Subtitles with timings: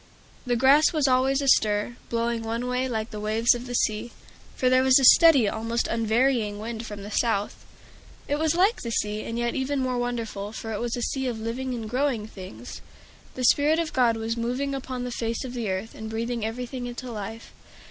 [0.47, 4.11] The grass was always astir, blowing one way, like the waves of the sea;
[4.55, 7.63] for there was a steady, almost an unvarying wind from the south.
[8.27, 11.27] It was like the sea, and yet even more wonderful, for it was a sea
[11.27, 12.81] of living and growing things.
[13.35, 16.87] The Spirit of God was moving upon the face of the earth, and breathing everything
[16.87, 17.53] into life.